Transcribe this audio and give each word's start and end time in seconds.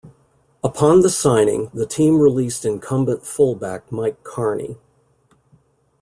Upon 0.63 1.01
the 1.01 1.11
signing, 1.11 1.69
the 1.75 1.85
team 1.85 2.17
released 2.19 2.65
incumbent 2.65 3.23
fullback 3.23 3.91
Mike 3.91 4.23
Karney. 4.23 4.79